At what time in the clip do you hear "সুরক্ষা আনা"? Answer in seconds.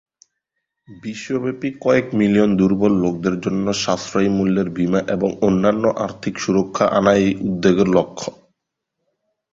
6.39-7.11